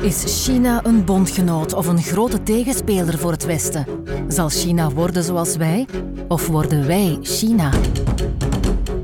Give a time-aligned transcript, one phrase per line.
[0.00, 3.86] Is China een bondgenoot of een grote tegenspeler voor het Westen?
[4.28, 5.86] Zal China worden zoals wij?
[6.28, 7.70] Of worden wij China?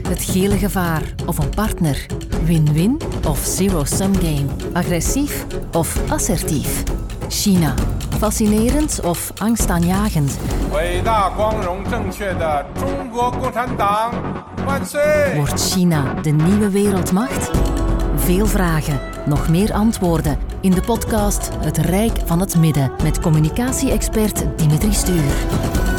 [0.08, 2.06] Het gele gevaar of een partner?
[2.44, 4.46] Win-win of zero-sum game?
[4.72, 6.82] Agressief of assertief?
[7.28, 7.74] China.
[8.18, 10.38] Fascinerend of angstaanjagend?
[15.36, 17.50] Wordt China de nieuwe wereldmacht?
[18.28, 24.44] Veel vragen, nog meer antwoorden in de podcast Het Rijk van het Midden met communicatie-expert
[24.56, 25.97] Dimitri Stuur.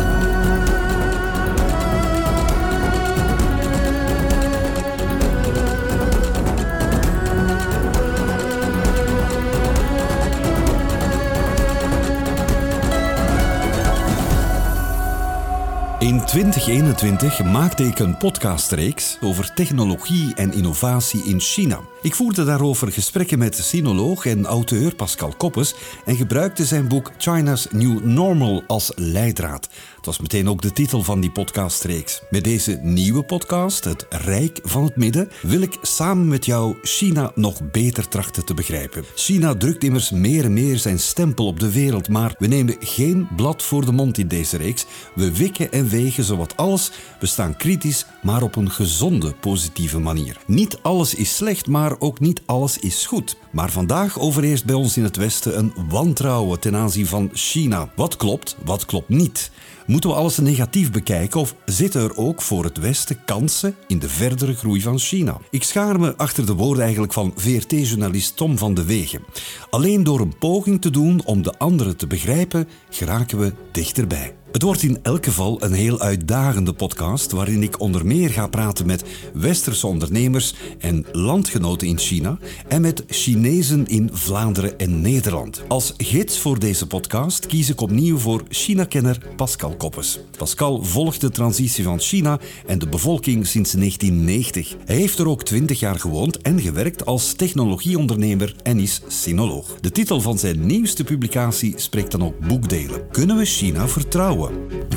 [16.30, 21.80] 2021 maakte ik een podcastreeks over technologie en innovatie in China.
[22.02, 27.68] Ik voerde daarover gesprekken met sinoloog en auteur Pascal Koppes en gebruikte zijn boek China's
[27.72, 29.70] New Normal als leidraad.
[30.00, 32.22] Het was meteen ook de titel van die podcastreeks.
[32.30, 37.32] Met deze nieuwe podcast, Het Rijk van het Midden, wil ik samen met jou China
[37.36, 39.04] nog beter trachten te begrijpen.
[39.16, 43.28] China drukt immers meer en meer zijn stempel op de wereld, maar we nemen geen
[43.36, 44.86] blad voor de mond in deze reeks.
[45.16, 46.92] We wikken en wegen zowat alles.
[47.20, 50.38] We staan kritisch, maar op een gezonde, positieve manier.
[50.46, 53.38] Niet alles is slecht, maar ook niet alles is goed.
[53.52, 57.90] Maar vandaag overheerst bij ons in het Westen een wantrouwen ten aanzien van China.
[57.96, 59.52] Wat klopt, wat klopt niet?
[59.90, 64.10] Moeten we alles negatief bekijken of zitten er ook voor het Westen kansen in de
[64.10, 65.38] verdere groei van China?
[65.50, 69.24] Ik schaar me achter de woorden eigenlijk van VRT-journalist Tom van de Wegen.
[69.70, 74.39] Alleen door een poging te doen om de anderen te begrijpen, geraken we dichterbij.
[74.52, 78.86] Het wordt in elk geval een heel uitdagende podcast waarin ik onder meer ga praten
[78.86, 85.64] met westerse ondernemers en landgenoten in China en met Chinezen in Vlaanderen en Nederland.
[85.68, 90.20] Als gids voor deze podcast kies ik opnieuw voor China-kenner Pascal Koppes.
[90.38, 94.76] Pascal volgt de transitie van China en de bevolking sinds 1990.
[94.86, 99.76] Hij heeft er ook 20 jaar gewoond en gewerkt als technologieondernemer en is sinoloog.
[99.82, 103.10] De titel van zijn nieuwste publicatie spreekt dan ook boekdelen.
[103.12, 104.39] Kunnen we China vertrouwen?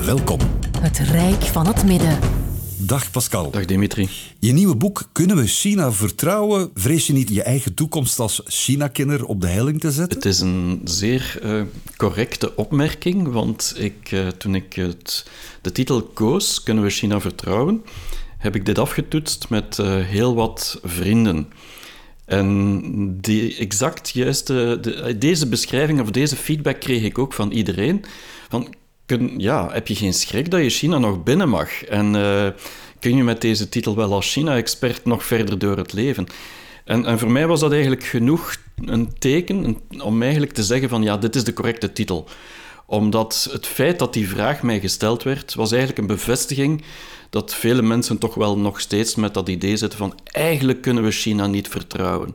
[0.05, 0.39] Welkom.
[0.81, 2.19] Het Rijk van het Midden.
[2.79, 3.51] Dag Pascal.
[3.51, 4.09] Dag Dimitri.
[4.39, 6.71] Je nieuwe boek Kunnen we China vertrouwen?
[6.75, 10.17] Vrees je niet je eigen toekomst als China-kenner op de helling te zetten?
[10.17, 11.63] Het is een zeer eh,
[11.97, 15.27] correcte opmerking, want ik, eh, toen ik het,
[15.61, 17.83] de titel koos, Kunnen we China vertrouwen,
[18.39, 21.53] heb ik dit afgetoetst met eh, heel wat vrienden.
[22.25, 22.81] En
[23.21, 28.05] die exact juiste, de, deze beschrijving of deze feedback kreeg ik ook van iedereen.
[28.49, 28.75] Van,
[29.17, 31.85] kun, ja, heb je geen schrik dat je China nog binnen mag?
[31.85, 32.47] En uh,
[32.99, 36.27] kun je met deze titel wel als China-expert nog verder door het leven?
[36.85, 41.03] En, en, voor mij was dat eigenlijk genoeg een teken om eigenlijk te zeggen van
[41.03, 42.29] ja, dit is de correcte titel.
[42.87, 46.85] Omdat het feit dat die vraag mij gesteld werd, was eigenlijk een bevestiging
[47.31, 51.11] dat vele mensen toch wel nog steeds met dat idee zitten van eigenlijk kunnen we
[51.11, 52.35] China niet vertrouwen.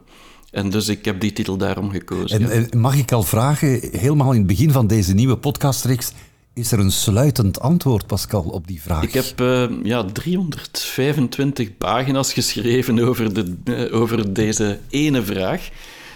[0.51, 2.41] En dus ik heb die titel daarom gekozen.
[2.41, 2.67] En, ja.
[2.71, 6.11] en mag ik al vragen, helemaal in het begin van deze nieuwe podcastreeks,
[6.57, 9.03] is er een sluitend antwoord, Pascal, op die vraag?
[9.03, 15.69] Ik heb uh, ja, 325 pagina's geschreven over, de, uh, over deze ene vraag.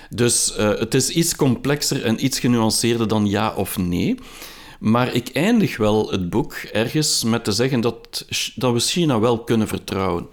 [0.10, 4.16] Dus uh, het is iets complexer en iets genuanceerder dan ja of nee.
[4.80, 8.26] Maar ik eindig wel het boek ergens met te zeggen dat,
[8.56, 10.28] dat we China wel kunnen vertrouwen.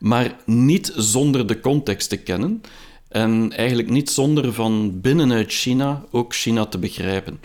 [0.00, 2.60] Maar niet zonder de context te kennen.
[3.08, 7.40] En eigenlijk niet zonder van binnenuit China ook China te begrijpen.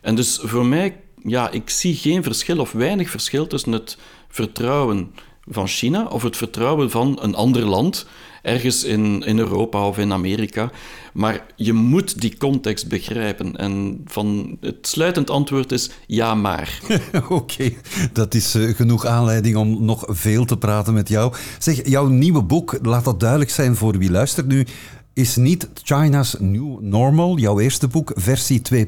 [0.00, 3.98] En dus voor mij ja, ik zie geen verschil of weinig verschil tussen het
[4.28, 5.12] vertrouwen
[5.48, 8.06] van China of het vertrouwen van een ander land,
[8.42, 10.70] ergens in, in Europa of in Amerika.
[11.12, 13.56] Maar je moet die context begrijpen.
[13.56, 16.80] En van het sluitend antwoord is ja, maar.
[17.28, 17.72] Oké,
[18.12, 21.34] dat is uh, genoeg aanleiding om nog veel te praten met jou.
[21.58, 24.66] Zeg, jouw nieuwe boek, laat dat duidelijk zijn voor wie luistert nu
[25.14, 28.80] is niet China's New Normal, jouw eerste boek, versie 2.0.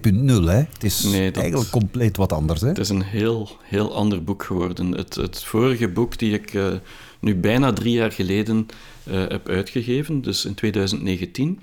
[0.44, 2.60] Het is nee, dat, eigenlijk compleet wat anders.
[2.60, 2.68] Hè?
[2.68, 4.92] Het is een heel, heel ander boek geworden.
[4.92, 6.66] Het, het vorige boek die ik uh,
[7.20, 8.66] nu bijna drie jaar geleden
[9.04, 11.60] uh, heb uitgegeven, dus in 2019,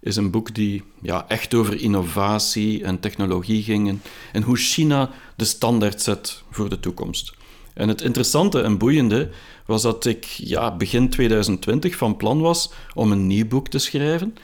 [0.00, 4.02] is een boek die ja, echt over innovatie en technologie ging en,
[4.32, 7.34] en hoe China de standaard zet voor de toekomst.
[7.74, 9.30] En het interessante en boeiende
[9.70, 14.34] was dat ik ja, begin 2020 van plan was om een nieuw boek te schrijven.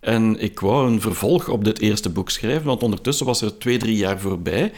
[0.00, 3.78] En ik wou een vervolg op dit eerste boek schrijven, want ondertussen was er twee,
[3.78, 4.72] drie jaar voorbij.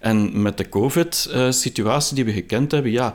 [0.00, 3.14] En met de COVID-situatie die we gekend hebben, ja,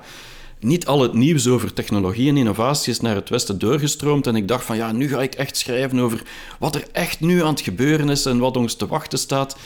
[0.59, 4.27] niet al het nieuws over technologie en innovatie is naar het Westen doorgestroomd.
[4.27, 6.21] En ik dacht van ja, nu ga ik echt schrijven over
[6.59, 9.57] wat er echt nu aan het gebeuren is en wat ons te wachten staat.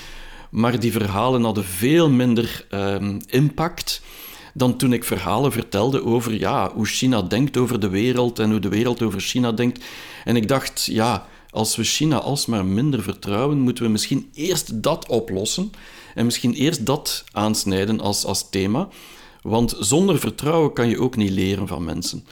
[0.49, 4.01] Maar die verhalen hadden veel minder ehm, impact
[4.53, 8.59] dan toen ik verhalen vertelde over ja, hoe China denkt over de wereld en hoe
[8.59, 9.83] de wereld over China denkt.
[10.23, 15.07] En ik dacht, ja, als we China alsmaar minder vertrouwen, moeten we misschien eerst dat
[15.07, 15.71] oplossen
[16.15, 18.87] en misschien eerst dat aansnijden als, als thema.
[19.41, 22.25] Want zonder vertrouwen kan je ook niet leren van mensen.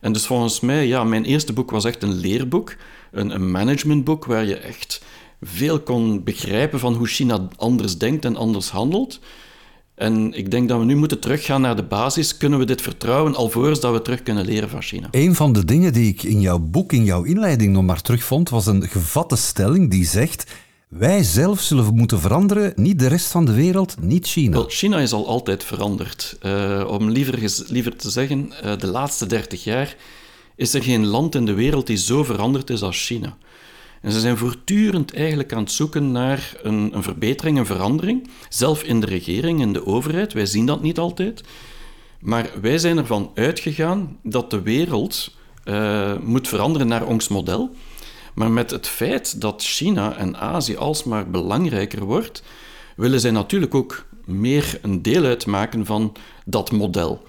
[0.00, 2.76] En dus volgens mij, ja, mijn eerste boek was echt een leerboek,
[3.10, 5.02] een, een managementboek waar je echt
[5.42, 9.20] veel kon begrijpen van hoe China anders denkt en anders handelt.
[9.94, 12.36] En ik denk dat we nu moeten teruggaan naar de basis.
[12.36, 15.08] Kunnen we dit vertrouwen alvorens dat we terug kunnen leren van China?
[15.10, 18.48] Een van de dingen die ik in jouw boek, in jouw inleiding nog maar terugvond,
[18.48, 20.52] was een gevatte stelling die zegt
[20.98, 24.52] wij zelf zullen moeten veranderen, niet de rest van de wereld, niet China.
[24.52, 26.38] Wel, China is al altijd veranderd.
[26.42, 29.96] Uh, om liever, liever te zeggen, uh, de laatste dertig jaar
[30.56, 33.36] is er geen land in de wereld die zo veranderd is als China.
[34.02, 38.28] En ze zijn voortdurend eigenlijk aan het zoeken naar een, een verbetering, een verandering.
[38.48, 41.42] Zelf in de regering, in de overheid, wij zien dat niet altijd.
[42.20, 47.70] Maar wij zijn ervan uitgegaan dat de wereld uh, moet veranderen naar ons model.
[48.34, 52.42] Maar met het feit dat China en Azië alsmaar belangrijker wordt,
[52.96, 56.12] willen zij natuurlijk ook meer een deel uitmaken van
[56.44, 57.22] dat model.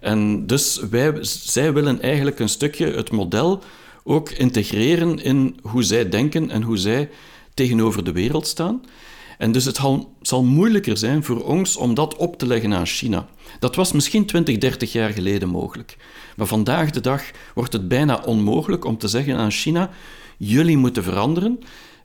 [0.00, 3.62] En dus wij, zij willen eigenlijk een stukje het model
[4.04, 7.10] ook integreren in hoe zij denken en hoe zij
[7.54, 8.82] tegenover de wereld staan.
[9.38, 9.80] En dus het
[10.20, 13.28] zal moeilijker zijn voor ons om dat op te leggen aan China.
[13.58, 15.96] Dat was misschien 20, 30 jaar geleden mogelijk.
[16.36, 17.22] Maar vandaag de dag
[17.54, 19.90] wordt het bijna onmogelijk om te zeggen aan China:
[20.36, 21.58] jullie moeten veranderen.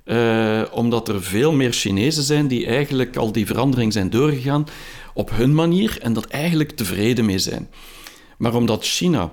[0.05, 4.65] Uh, omdat er veel meer Chinezen zijn die eigenlijk al die verandering zijn doorgegaan
[5.13, 7.69] op hun manier en dat eigenlijk tevreden mee zijn.
[8.37, 9.31] Maar omdat China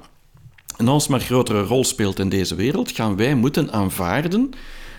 [0.77, 4.51] een alsmaar grotere rol speelt in deze wereld, gaan wij moeten aanvaarden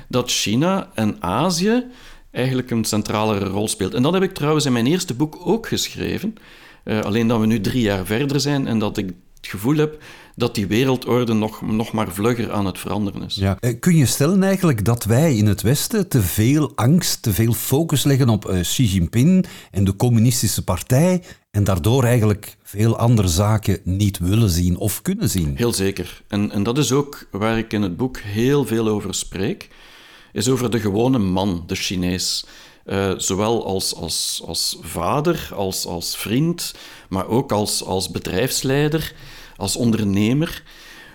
[0.08, 1.84] dat China en Azië
[2.32, 3.94] eigenlijk een centralere rol speelt.
[3.94, 6.36] En dat heb ik trouwens in mijn eerste boek ook geschreven.
[6.84, 9.14] Uh, alleen dat we nu drie jaar verder zijn en dat ik
[9.46, 9.98] het gevoel heb
[10.36, 13.36] dat die wereldorde nog, nog maar vlugger aan het veranderen is.
[13.36, 13.58] Ja.
[13.60, 17.54] Eh, kun je stellen eigenlijk dat wij in het Westen te veel angst, te veel
[17.54, 21.22] focus leggen op uh, Xi Jinping en de communistische partij
[21.52, 25.54] en daardoor eigenlijk veel andere zaken niet willen zien of kunnen zien?
[25.56, 26.22] Heel zeker.
[26.28, 29.70] En, en dat is ook waar ik in het boek heel veel over spreek,
[30.34, 32.46] is over de gewone man, de Chinees.
[32.86, 36.76] Uh, zowel als, als, als vader, als, als vriend,
[37.10, 39.14] maar ook als, als bedrijfsleider
[39.58, 40.64] als ondernemer,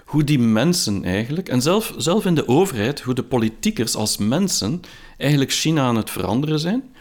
[0.04, 4.80] hoe die mensen eigenlijk, en zelf, zelf in de overheid, hoe de politiekers als mensen
[5.16, 6.94] eigenlijk China aan het veranderen zijn.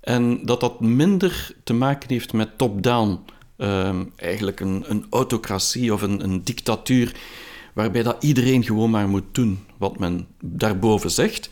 [0.00, 3.18] En dat dat minder te maken heeft met top-down,
[3.56, 7.14] ehm, eigenlijk een, een autocratie of een, een dictatuur,
[7.72, 11.48] waarbij dat iedereen gewoon maar moet doen wat men daarboven zegt,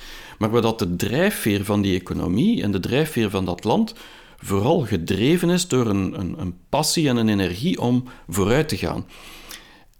[0.50, 3.94] maar dat de drijfveer van die economie en de drijfveer van dat land
[4.36, 9.06] vooral gedreven is door een, een, een passie en een energie om vooruit te gaan.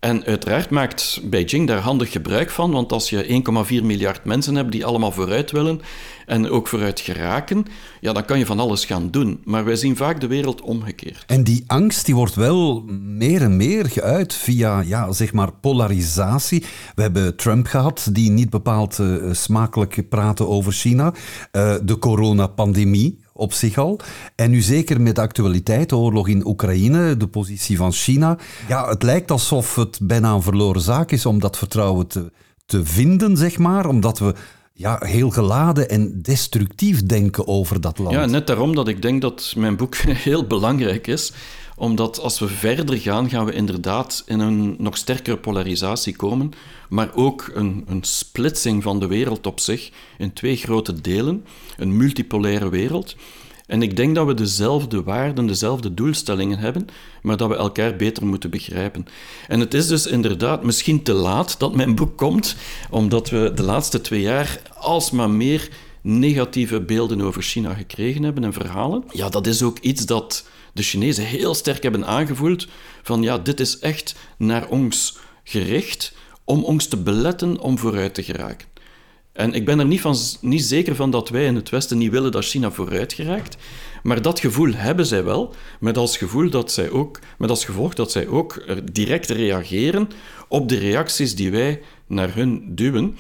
[0.03, 3.43] En uiteraard maakt Beijing daar handig gebruik van, want als je
[3.81, 5.81] 1,4 miljard mensen hebt die allemaal vooruit willen
[6.27, 7.65] en ook vooruit geraken,
[8.01, 9.41] ja, dan kan je van alles gaan doen.
[9.45, 11.25] Maar wij zien vaak de wereld omgekeerd.
[11.27, 16.65] En die angst die wordt wel meer en meer geuit via ja, zeg maar polarisatie.
[16.95, 21.13] We hebben Trump gehad, die niet bepaald uh, smakelijk praatte over China.
[21.53, 24.01] Uh, de coronapandemie, op zich al.
[24.34, 28.39] En nu zeker met de actualiteit, de oorlog in Oekraïne, de positie van China.
[28.69, 32.32] Ja, het lijkt alsof het bijna een verloren zaak is om dat vertrouwen te,
[32.67, 33.87] te vinden, zeg maar.
[33.87, 34.34] Omdat we
[34.72, 38.15] ja, heel geladen en destructief denken over dat land.
[38.15, 39.96] Ja, net daarom dat ik denk dat mijn boek
[40.29, 41.32] heel belangrijk is
[41.82, 46.53] omdat als we verder gaan, gaan we inderdaad in een nog sterkere polarisatie komen,
[46.89, 51.44] maar ook een, een splitsing van de wereld op zich in twee grote delen,
[51.77, 53.17] een multipolaire wereld.
[53.67, 56.86] En ik denk dat we dezelfde waarden, dezelfde doelstellingen hebben,
[57.22, 59.06] maar dat we elkaar beter moeten begrijpen.
[59.48, 62.56] En het is dus inderdaad misschien te laat dat mijn boek komt,
[62.91, 65.69] omdat we de laatste twee jaar alsmaar meer
[66.03, 69.05] negatieve beelden over China gekregen hebben en verhalen.
[69.13, 72.69] Ja, dat is ook iets dat de Chinezen heel sterk hebben aangevoeld
[73.03, 78.23] van ja, dit is echt naar ons gericht om ons te beletten om vooruit te
[78.23, 78.71] geraken.
[79.32, 82.11] En ik ben er niet, van, niet zeker van dat wij in het Westen niet
[82.11, 83.56] willen dat China vooruit geraakt,
[84.03, 87.94] maar dat gevoel hebben zij wel, met als, gevoel dat zij ook, met als gevolg
[87.94, 90.09] dat zij ook direct reageren
[90.49, 93.17] op de reacties die wij naar hun duwen.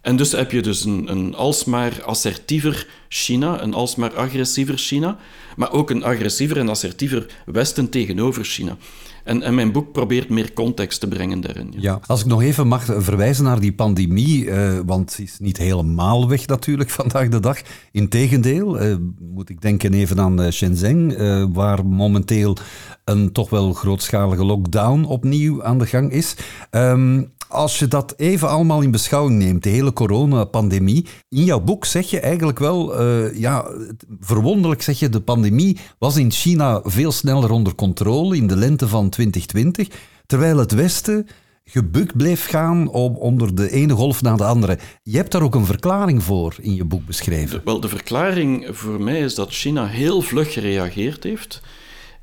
[0.00, 5.16] En dus heb je dus een, een alsmaar assertiever China, een alsmaar agressiever China,
[5.56, 8.76] maar ook een agressiever en assertiever Westen tegenover China.
[9.24, 11.74] En, en, mijn boek probeert meer context te brengen daarin.
[11.76, 12.00] Ja.
[12.06, 16.28] als ik nog even mag verwijzen naar die pandemie, uh, want het is niet helemaal
[16.28, 17.60] weg natuurlijk vandaag de dag.
[17.92, 22.56] Integendeel, uh, moet ik denken even aan uh, Shenzhen, waar momenteel
[23.04, 26.34] een toch wel grootschalige lockdown opnieuw aan de gang is.
[26.70, 31.84] Um, als je dat even allemaal in beschouwing neemt, de hele coronapandemie, in jouw boek
[31.84, 33.66] zeg je eigenlijk wel, uh, ja,
[34.20, 38.88] verwonderlijk zeg je, de pandemie was in China veel sneller onder controle in de lente
[38.88, 39.88] van 2020,
[40.26, 41.26] terwijl het Westen
[41.64, 44.78] gebukt bleef gaan om, onder de ene golf na de andere.
[45.02, 47.60] Je hebt daar ook een verklaring voor in je boek beschreven.
[47.64, 51.62] wel, de verklaring voor mij is dat China heel vlug gereageerd heeft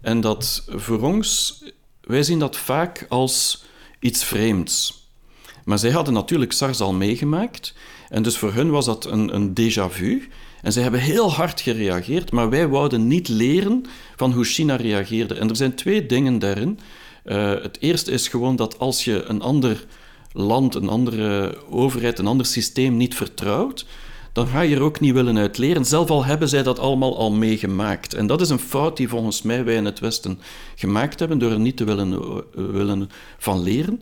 [0.01, 1.63] en dat voor ons,
[2.01, 3.63] wij zien dat vaak als
[3.99, 5.06] iets vreemds.
[5.67, 7.73] Maar zij hadden natuurlijk SARS al meegemaakt.
[8.09, 10.27] En dus voor hun was dat een, een déjà vu.
[10.61, 15.33] En zij hebben heel hard gereageerd, maar wij wouden niet leren van hoe China reageerde.
[15.33, 16.79] En er zijn twee dingen daarin.
[17.25, 19.85] Uh, het eerste is gewoon dat als je een ander
[20.31, 23.85] land, een andere overheid, een ander systeem niet vertrouwt,
[24.33, 25.85] dan ga je er ook niet willen uit leren.
[25.85, 28.13] Zelf al hebben zij dat allemaal al meegemaakt.
[28.13, 30.39] En dat is een fout die volgens mij wij in het Westen
[30.75, 34.01] gemaakt hebben door er niet te willen, uh, willen van leren.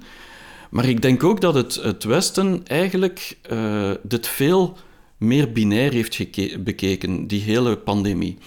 [0.70, 4.78] Maar ik denk ook dat het, het Westen eigenlijk uh, dit veel
[5.18, 6.18] meer binair heeft
[6.64, 8.38] bekeken, die hele pandemie.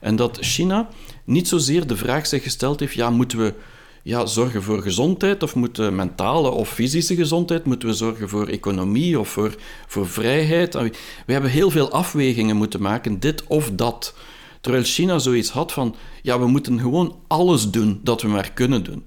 [0.00, 0.88] En dat China
[1.24, 3.54] niet zozeer de vraag zich gesteld heeft: ja, moeten we
[4.02, 7.64] ja, zorgen voor gezondheid of moeten mentale of fysische gezondheid?
[7.64, 9.54] Moeten we zorgen voor economie of voor,
[9.86, 10.74] voor vrijheid?
[10.74, 14.14] We hebben heel veel afwegingen moeten maken, dit of dat.
[14.60, 18.84] Terwijl China zoiets had van: ja, we moeten gewoon alles doen dat we maar kunnen
[18.84, 19.06] doen.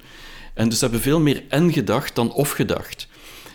[0.54, 3.08] En dus hebben veel meer en gedacht dan of gedacht.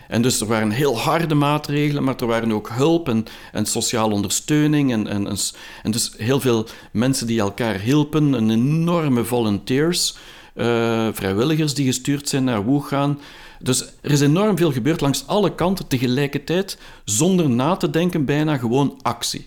[0.08, 3.08] En dus er waren heel harde maatregelen, maar er waren ook hulp
[3.52, 4.92] en, sociale ondersteuning.
[4.92, 5.36] En, en,
[5.82, 10.16] en, dus heel veel mensen die elkaar hielpen, een enorme volunteers,
[10.54, 13.20] uh, vrijwilligers die gestuurd zijn naar Wuhan.
[13.58, 18.56] Dus er is enorm veel gebeurd langs alle kanten tegelijkertijd, zonder na te denken, bijna
[18.56, 19.46] gewoon actie.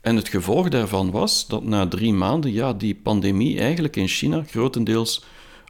[0.00, 4.44] En het gevolg daarvan was dat na drie maanden ja, die pandemie eigenlijk in China
[4.50, 5.24] grotendeels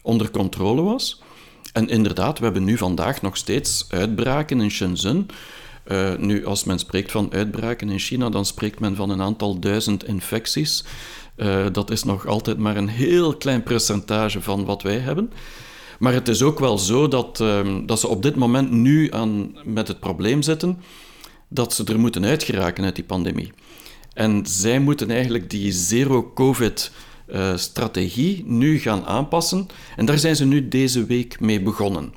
[0.07, 1.21] onder controle was.
[1.73, 5.27] En inderdaad, we hebben nu vandaag nog steeds uitbraken in Shenzhen.
[5.87, 9.59] Uh, nu, als men spreekt van uitbraken in China, dan spreekt men van een aantal
[9.59, 10.85] duizend infecties.
[11.37, 15.33] Uh, dat is nog altijd maar een heel klein percentage van wat wij hebben.
[15.99, 19.57] Maar het is ook wel zo dat, uh, dat ze op dit moment nu aan,
[19.65, 20.79] met het probleem zitten
[21.49, 23.53] dat ze er moeten uitgeraken uit die pandemie.
[24.13, 26.91] En zij moeten eigenlijk die zero-covid
[27.29, 29.67] uh, strategie nu gaan aanpassen.
[29.97, 32.13] En daar zijn ze nu deze week mee begonnen.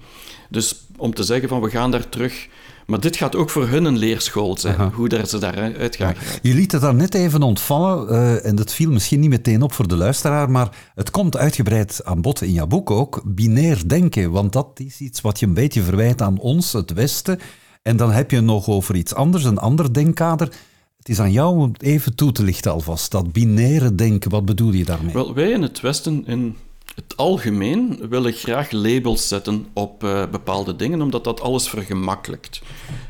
[0.50, 2.48] Dus om te zeggen van we gaan daar terug.
[2.86, 6.13] Maar dit gaat ook voor hun een leerschool zijn, hoe daar ze daaruit gaan.
[6.13, 6.39] Ja.
[6.42, 9.74] Je liet het daar net even ontvallen, uh, en dat viel misschien niet meteen op
[9.74, 14.32] voor de luisteraar, maar het komt uitgebreid aan bod in jouw boek ook, binair denken.
[14.32, 17.39] Want dat is iets wat je een beetje verwijt aan ons, het Westen.
[17.82, 20.51] En dan heb je nog over iets anders, een ander denkkader.
[21.00, 23.12] Het is aan jou om even toe te lichten alvast.
[23.12, 25.13] Dat binaire denken, wat bedoel je daarmee?
[25.13, 26.56] Wel, wij in het Westen in
[26.96, 32.62] het algemeen willen graag labels zetten op uh, bepaalde dingen, omdat dat alles vergemakkelijkt.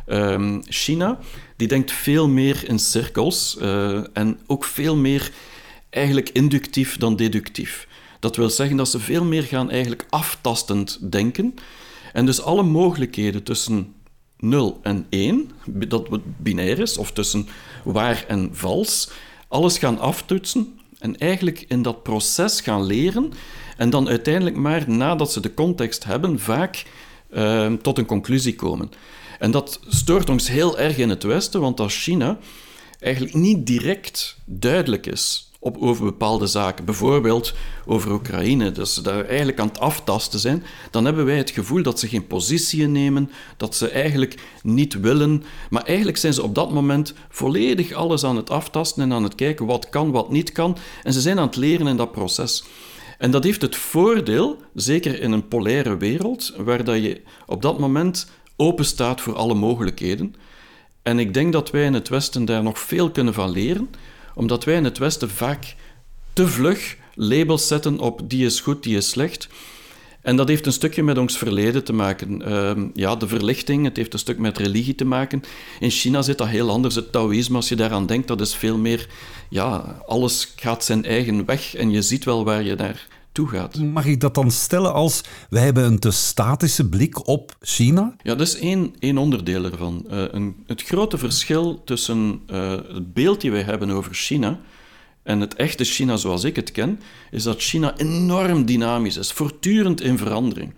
[0.08, 1.20] Um, China,
[1.56, 5.32] die denkt veel meer in cirkels uh, en ook veel meer
[5.90, 7.88] eigenlijk inductief dan deductief.
[8.20, 11.54] Dat wil zeggen dat ze veel meer gaan eigenlijk aftastend denken.
[12.14, 13.94] En dus alle mogelijkheden tussen
[14.40, 17.48] 0 en 1, dat binair is, of tussen
[17.84, 19.10] waar en vals,
[19.48, 23.32] alles gaan aftoetsen en eigenlijk in dat proces gaan leren.
[23.78, 26.86] En dan uiteindelijk maar nadat ze de context hebben, vaak
[27.34, 28.92] uh, tot een conclusie komen.
[29.40, 32.38] En dat stoort ons heel erg in het Westen, want als China
[33.00, 37.54] eigenlijk niet direct duidelijk is op, over bepaalde zaken, bijvoorbeeld
[37.86, 42.00] over Oekraïne, ze daar eigenlijk aan het aftasten zijn, dan hebben wij het gevoel dat
[42.00, 46.72] ze geen positie nemen, dat ze eigenlijk niet willen, maar eigenlijk zijn ze op dat
[46.72, 50.78] moment volledig alles aan het aftasten en aan het kijken wat kan, wat niet kan,
[51.04, 52.64] en ze zijn aan het leren in dat proces.
[53.18, 57.80] En dat heeft het voordeel, zeker in een polaire wereld, waar dat je op dat
[57.80, 60.36] moment open staat voor alle mogelijkheden.
[61.04, 63.90] En ik denk dat wij in het Westen daar nog veel kunnen van leren,
[64.40, 65.76] omdat wij in het Westen vaak
[66.34, 69.48] te vlug labels zetten op die is goed, die is slecht.
[70.22, 72.50] En dat heeft een stukje met ons verleden te maken.
[72.50, 75.44] Uh, ja, de verlichting, het heeft een stuk met religie te maken.
[75.80, 76.96] In China zit dat heel anders.
[76.96, 79.08] Het Taoïsme, als je daaraan denkt, dat is veel meer...
[79.50, 83.08] Ja, alles gaat zijn eigen weg en je ziet wel waar je naar
[83.48, 83.78] gaat.
[83.78, 85.24] Mag ik dat dan stellen als...
[85.50, 88.16] Wij hebben een te statische blik op China?
[88.22, 90.06] Ja, dat is één, één onderdeel ervan.
[90.12, 94.60] Uh, een, het grote verschil tussen uh, het beeld die wij hebben over China
[95.24, 97.00] En het echte China zoals ik het ken,
[97.32, 100.74] is dat China enorm dynamisch is, voortdurend in verandering.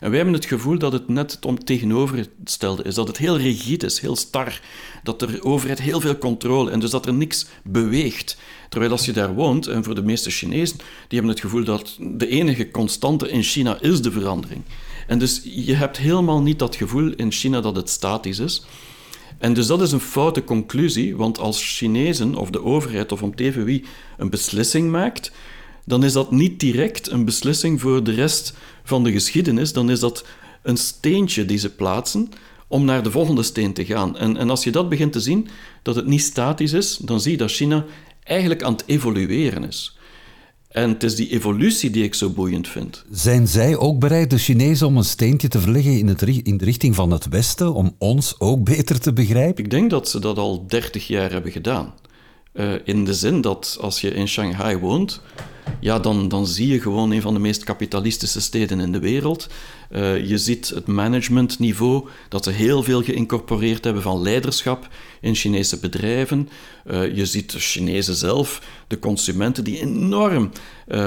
[0.00, 2.94] En wij hebben het gevoel dat het net het tegenovergestelde is.
[2.94, 4.60] Dat het heel rigide is, heel star.
[5.02, 8.36] Dat de overheid heel veel controle en dus dat er niks beweegt.
[8.68, 11.96] Terwijl als je daar woont, en voor de meeste Chinezen, die hebben het gevoel dat
[11.98, 14.62] de enige constante in China is de verandering.
[15.06, 18.64] En dus je hebt helemaal niet dat gevoel in China dat het statisch is.
[19.38, 23.34] En dus dat is een foute conclusie, want als Chinezen of de overheid of om
[23.36, 23.84] wie
[24.18, 25.32] een beslissing maakt,
[25.90, 28.54] dan is dat niet direct een beslissing voor de rest
[28.84, 30.24] van de geschiedenis, dan is dat
[30.62, 32.28] een steentje die ze plaatsen
[32.68, 34.16] om naar de volgende steen te gaan.
[34.16, 35.48] En, en als je dat begint te zien,
[35.82, 37.84] dat het niet statisch is, dan zie je dat China
[38.22, 39.98] eigenlijk aan het evolueren is.
[40.68, 43.04] En het is die evolutie die ik zo boeiend vind.
[43.10, 46.64] Zijn zij ook bereid, de Chinezen, om een steentje te verleggen in, het, in de
[46.64, 49.64] richting van het Westen, om ons ook beter te begrijpen?
[49.64, 51.94] Ik denk dat ze dat al 30 jaar hebben gedaan.
[52.52, 55.20] Uh, in de zin dat als je in Shanghai woont,
[55.80, 59.48] ja, dan, dan zie je gewoon een van de meest kapitalistische steden in de wereld.
[59.90, 64.88] Uh, je ziet het managementniveau, dat ze heel veel geïncorporeerd hebben van leiderschap
[65.20, 66.48] in Chinese bedrijven.
[66.86, 70.50] Uh, je ziet de Chinezen zelf, de consumenten, die enorm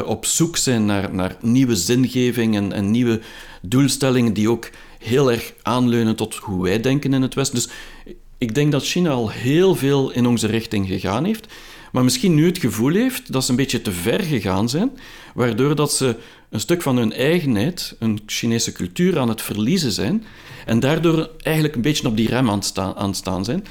[0.06, 3.22] op zoek zijn naar, naar nieuwe zingeving en, en nieuwe
[3.62, 4.70] doelstellingen die ook
[5.00, 7.56] heel erg aanleunen tot hoe wij denken in het Westen.
[7.56, 7.70] Dus
[8.44, 11.48] ik denk dat China al heel veel in onze richting gegaan heeft
[11.94, 14.92] maar misschien nu het gevoel heeft dat ze een beetje te ver gegaan zijn,
[15.34, 16.16] waardoor dat ze
[16.50, 20.24] een stuk van hun eigenheid, een Chinese cultuur, aan het verliezen zijn
[20.66, 23.66] en daardoor eigenlijk een beetje op die rem aan het staan zijn.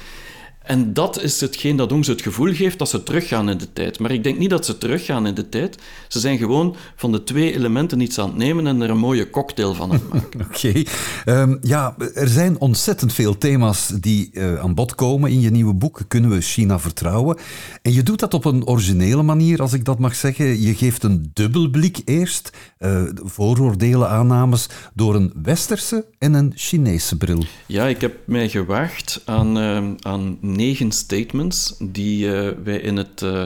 [0.63, 3.99] En dat is hetgeen dat ons het gevoel geeft dat ze teruggaan in de tijd.
[3.99, 5.77] Maar ik denk niet dat ze teruggaan in de tijd.
[6.07, 9.29] Ze zijn gewoon van de twee elementen iets aan het nemen en er een mooie
[9.29, 10.41] cocktail van aan het maken.
[10.47, 10.83] Oké.
[11.25, 15.73] Ehm, ja, er zijn ontzettend veel thema's die uh, aan bod komen in je nieuwe
[15.73, 16.01] boek.
[16.07, 17.37] Kunnen we China vertrouwen?
[17.81, 20.61] En je doet dat op een originele manier, als ik dat mag zeggen.
[20.61, 27.43] Je geeft een dubbelblik eerst, uh, vooroordelen, aannames, door een westerse en een Chinese bril.
[27.65, 33.21] Ja, ik heb mij gewaagd aan, uh, aan negen statements die uh, wij in het
[33.21, 33.43] uh,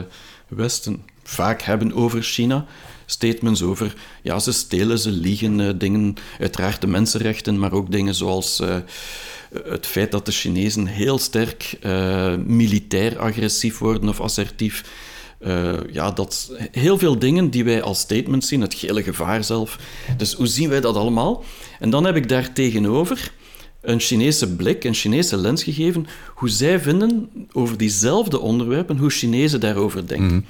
[0.48, 2.66] Westen vaak hebben over China.
[3.06, 8.14] Statements over, ja, ze stelen, ze liegen, uh, dingen, uiteraard de mensenrechten, maar ook dingen
[8.14, 8.62] zoals
[9.64, 11.78] het feit dat de Chinezen heel sterk
[12.46, 14.84] militair agressief worden of assertief.
[15.92, 19.78] ja, dat heel veel dingen die wij als statements zien, het gele gevaar zelf.
[20.16, 21.44] Dus hoe zien wij dat allemaal?
[21.78, 23.32] En dan heb ik daar tegenover
[23.80, 29.60] een Chinese blik, een Chinese lens gegeven, hoe zij vinden over diezelfde onderwerpen, hoe Chinezen
[29.60, 30.26] daarover denken.
[30.26, 30.40] Mhm.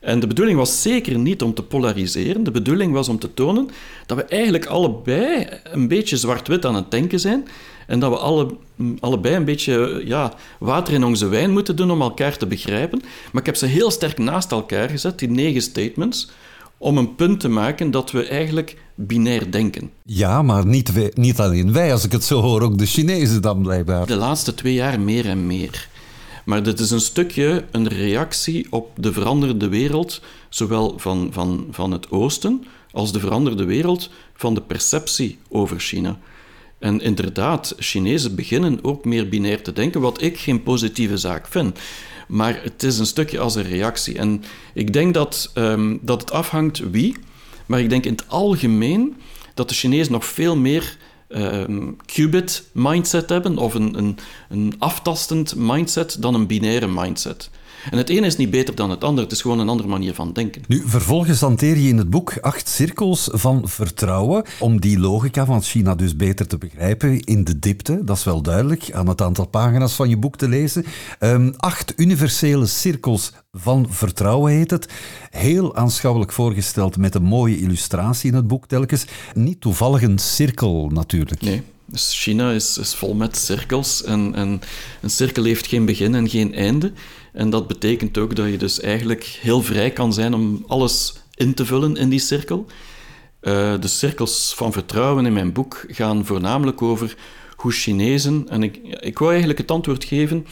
[0.00, 2.44] En de bedoeling was zeker niet om te polariseren.
[2.44, 3.68] De bedoeling was om te tonen
[4.06, 7.48] dat we eigenlijk allebei een beetje zwart-wit aan het denken zijn.
[7.86, 8.56] En dat we alle,
[9.00, 13.00] allebei een beetje ja, water in onze wijn moeten doen om elkaar te begrijpen.
[13.32, 16.30] Maar ik heb ze heel sterk naast elkaar gezet, die negen statements
[16.78, 19.90] om een punt te maken dat we eigenlijk binair denken.
[20.04, 23.42] Ja, maar niet, wij, niet alleen wij, als ik het zo hoor, ook de Chinezen
[23.42, 24.06] dan blijkbaar.
[24.06, 25.88] De laatste twee jaar meer en meer.
[26.44, 31.90] Maar dit is een stukje een reactie op de veranderde wereld, zowel van, van, van
[31.90, 36.18] het Oosten als de veranderde wereld van de perceptie over China.
[36.78, 41.78] En inderdaad, Chinezen beginnen ook meer binair te denken, wat ik geen positieve zaak vind.
[42.26, 44.18] Maar het is een stukje als een reactie.
[44.18, 47.16] En ik denk dat, um, dat het afhangt wie,
[47.66, 49.16] maar ik denk in het algemeen
[49.54, 50.96] dat de Chinezen nog veel meer
[51.28, 57.50] um, qubit mindset hebben, of een, een, een aftastend mindset, dan een binaire mindset.
[57.90, 60.14] En het ene is niet beter dan het andere, het is gewoon een andere manier
[60.14, 60.62] van denken.
[60.68, 65.62] Nu, vervolgens hanteer je in het boek acht cirkels van vertrouwen om die logica van
[65.62, 69.46] China dus beter te begrijpen in de diepte, dat is wel duidelijk, aan het aantal
[69.46, 70.84] pagina's van je boek te lezen.
[71.20, 74.88] Um, acht universele cirkels van vertrouwen heet het.
[75.30, 79.04] Heel aanschouwelijk voorgesteld met een mooie illustratie in het boek telkens.
[79.34, 81.40] Niet toevallig een cirkel natuurlijk.
[81.40, 81.62] Nee.
[81.86, 84.60] Dus China is, is vol met cirkels en, en
[85.02, 86.92] een cirkel heeft geen begin en geen einde.
[87.32, 91.54] En dat betekent ook dat je dus eigenlijk heel vrij kan zijn om alles in
[91.54, 92.66] te vullen in die cirkel.
[93.42, 97.16] Uh, de cirkels van vertrouwen in mijn boek gaan voornamelijk over
[97.56, 100.46] hoe Chinezen, en ik, ik wou eigenlijk het antwoord geven,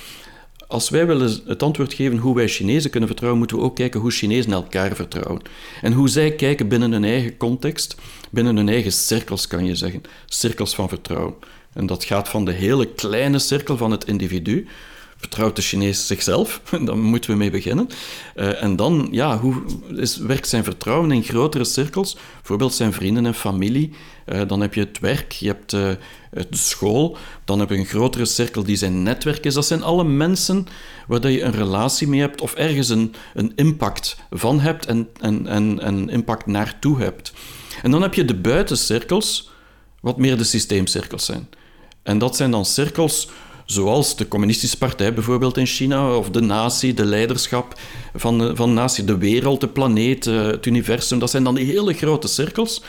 [0.74, 4.00] als wij willen het antwoord geven hoe wij Chinezen kunnen vertrouwen, moeten we ook kijken
[4.00, 5.42] hoe Chinezen elkaar vertrouwen.
[5.82, 7.96] En hoe zij kijken binnen hun eigen context,
[8.30, 11.34] binnen hun eigen cirkels kan je zeggen, cirkels van vertrouwen.
[11.72, 14.66] En dat gaat van de hele kleine cirkel van het individu,
[15.16, 16.60] vertrouwt de Chinees zichzelf?
[16.84, 17.88] Daar moeten we mee beginnen.
[18.36, 19.54] Uh, en dan, ja, hoe
[19.96, 22.16] is, werkt zijn vertrouwen in grotere cirkels?
[22.36, 23.92] Bijvoorbeeld zijn vrienden en familie.
[24.26, 25.90] Uh, dan heb je het werk, je hebt uh,
[26.34, 27.16] de school.
[27.44, 29.54] Dan heb je een grotere cirkel die zijn netwerk is.
[29.54, 30.66] Dat zijn alle mensen
[31.06, 35.46] waar je een relatie mee hebt of ergens een, een impact van hebt en, en,
[35.46, 37.32] en, en impact naartoe hebt.
[37.82, 39.50] En dan heb je de buitencirkels,
[40.00, 41.48] wat meer de systeemcirkels zijn.
[42.02, 43.28] En dat zijn dan cirkels
[43.64, 47.80] zoals de Communistische Partij bijvoorbeeld in China, of de natie, de leiderschap
[48.14, 51.18] van de, van de natie, de wereld, de planeet, eh, het universum.
[51.18, 52.82] Dat zijn dan die hele grote cirkels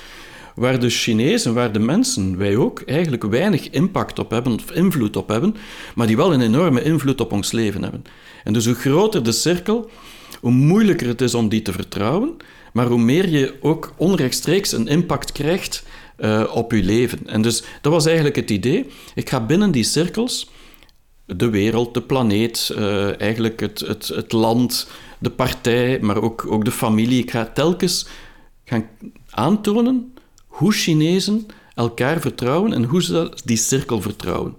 [0.55, 5.15] waar de Chinezen, waar de mensen, wij ook, eigenlijk weinig impact op hebben of invloed
[5.15, 5.55] op hebben,
[5.95, 8.03] maar die wel een enorme invloed op ons leven hebben.
[8.43, 9.89] En dus hoe groter de cirkel,
[10.41, 12.37] hoe moeilijker het is om die te vertrouwen,
[12.73, 15.83] maar hoe meer je ook onrechtstreeks een impact krijgt
[16.19, 17.19] uh, op je leven.
[17.25, 18.85] En dus dat was eigenlijk het idee.
[19.15, 20.49] Ik ga binnen die cirkels
[21.25, 24.87] de wereld, de planeet, uh, eigenlijk het, het, het land,
[25.19, 27.21] de partij, maar ook, ook de familie.
[27.21, 28.07] Ik ga telkens
[28.63, 28.89] gaan
[29.29, 30.14] aantonen
[30.55, 34.57] hoe Chinezen elkaar vertrouwen en hoe ze die cirkel vertrouwen.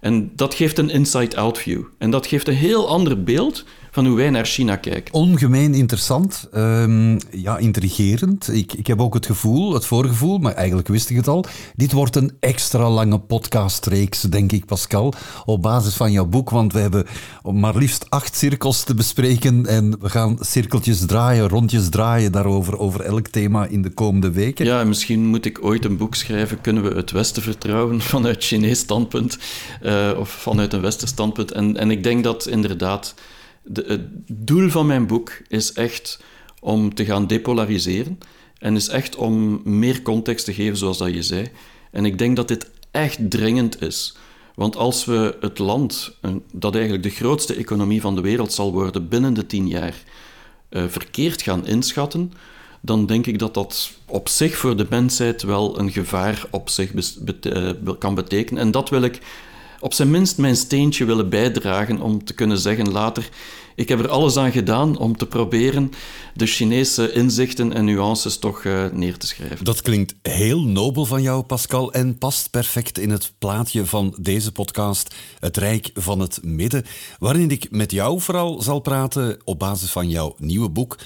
[0.00, 1.82] En dat geeft een inside-out view.
[1.98, 3.64] En dat geeft een heel ander beeld
[3.96, 5.14] van hoe wij naar China kijken.
[5.14, 8.48] Ongemeen interessant, um, ja, intrigerend.
[8.52, 11.44] Ik, ik heb ook het gevoel, het voorgevoel, maar eigenlijk wist ik het al.
[11.74, 16.50] Dit wordt een extra lange podcastreeks, denk ik, Pascal, op basis van jouw boek.
[16.50, 17.06] Want we hebben
[17.42, 23.00] maar liefst acht cirkels te bespreken en we gaan cirkeltjes draaien, rondjes draaien daarover, over
[23.00, 24.64] elk thema in de komende weken.
[24.64, 26.60] Ja, misschien moet ik ooit een boek schrijven.
[26.60, 29.38] Kunnen we het Westen vertrouwen vanuit Chinees standpunt
[29.82, 31.52] uh, of vanuit een Westers standpunt?
[31.52, 33.14] En, en ik denk dat inderdaad
[33.66, 34.02] de, het
[34.32, 36.20] doel van mijn boek is echt
[36.60, 38.18] om te gaan depolariseren
[38.58, 41.48] en is echt om meer context te geven, zoals dat je zei.
[41.90, 44.16] En ik denk dat dit echt dringend is.
[44.54, 46.16] Want als we het land,
[46.52, 49.94] dat eigenlijk de grootste economie van de wereld zal worden binnen de tien jaar,
[50.70, 52.32] uh, verkeerd gaan inschatten,
[52.80, 56.92] dan denk ik dat dat op zich voor de mensheid wel een gevaar op zich
[56.92, 58.62] uh, kan betekenen.
[58.62, 59.20] En dat wil ik
[59.86, 63.28] op zijn minst mijn steentje willen bijdragen om te kunnen zeggen later:
[63.74, 65.92] ik heb er alles aan gedaan om te proberen
[66.34, 69.64] de Chinese inzichten en nuances toch uh, neer te schrijven.
[69.64, 74.52] Dat klinkt heel nobel van jou, Pascal, en past perfect in het plaatje van deze
[74.52, 76.84] podcast, Het Rijk van het Midden,
[77.18, 80.96] waarin ik met jou vooral zal praten op basis van jouw nieuwe boek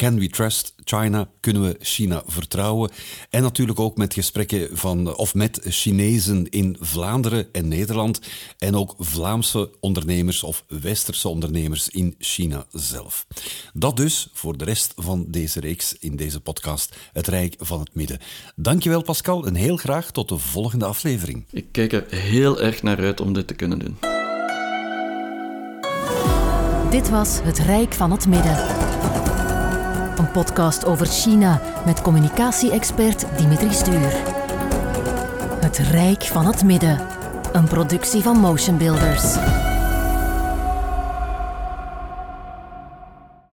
[0.00, 1.28] Can we trust China?
[1.40, 2.90] Kunnen we China vertrouwen?
[3.30, 8.20] En natuurlijk ook met gesprekken van, of met Chinezen in Vlaanderen en Nederland.
[8.58, 13.26] En ook Vlaamse ondernemers of Westerse ondernemers in China zelf.
[13.72, 17.94] Dat dus voor de rest van deze reeks in deze podcast, Het Rijk van het
[17.94, 18.18] Midden.
[18.56, 21.44] Dankjewel Pascal en heel graag tot de volgende aflevering.
[21.50, 23.96] Ik kijk er heel erg naar uit om dit te kunnen doen.
[26.90, 28.99] Dit was Het Rijk van het Midden.
[30.20, 34.12] Een podcast over China met communicatie-expert Dimitri Stuur.
[35.60, 37.00] Het Rijk van het Midden.
[37.52, 39.36] Een productie van Motion Builders.